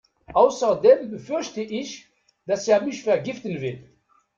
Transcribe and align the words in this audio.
Außerdem 0.33 1.11
befürchte 1.11 1.61
ich, 1.61 2.07
dass 2.47 2.67
er 2.67 2.81
mich 2.81 3.03
vergiften 3.03 3.61
will. 3.61 3.87